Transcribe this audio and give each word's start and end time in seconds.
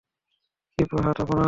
ক্ষিপ্র 0.77 0.97
হাত 1.05 1.17
আপনার। 1.21 1.39